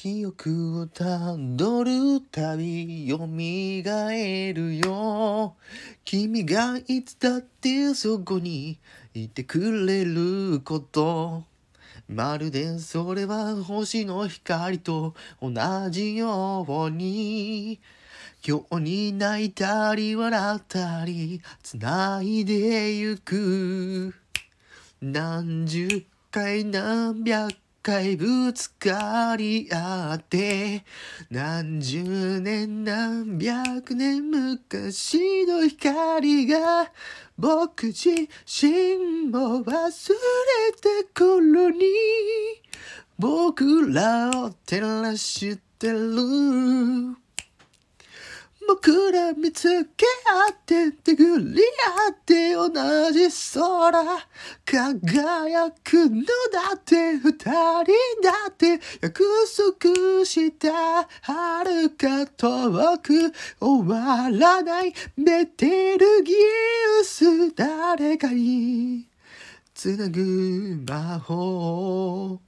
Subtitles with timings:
[0.00, 5.56] 記憶をたどるたび蘇るよ。
[6.04, 8.78] 君がいつだってそこに
[9.12, 11.42] いてくれること。
[12.08, 15.50] まるでそれは星の光と同
[15.90, 17.80] じように。
[18.46, 24.14] 今日に泣いたり笑ったり繋いでゆく。
[25.02, 27.67] 何十回何百回
[28.18, 30.84] ぶつかり合って
[31.30, 36.92] 何十年何百年昔の光が
[37.38, 38.10] 僕自
[38.46, 41.86] 身も忘れて頃に
[43.18, 47.27] 僕らを照らしてる。
[48.68, 49.62] 僕ら見つ
[49.96, 51.62] け合って手繰り
[52.06, 52.68] 合って同
[53.12, 54.04] じ空
[54.66, 56.22] 輝くの
[56.52, 57.46] だって二人
[58.22, 59.24] だって約
[59.56, 66.34] 束した遥か遠く終わらないベテルギ
[67.00, 69.06] ウス誰かに
[69.72, 72.38] つなぐ魔法